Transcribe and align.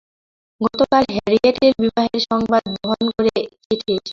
গতকাল 0.61 1.03
হ্যারিয়েটের 1.15 1.73
বিবাহের 1.81 2.21
সংবাদ 2.29 2.63
বহন 2.75 3.05
করে 3.15 3.31
চিঠি 3.61 3.89
এসেছে। 3.89 4.09